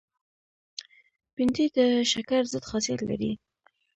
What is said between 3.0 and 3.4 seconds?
لري